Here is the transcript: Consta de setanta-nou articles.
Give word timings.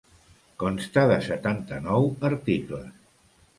Consta 0.63 1.03
de 1.11 1.19
setanta-nou 1.27 2.11
articles. 2.33 2.91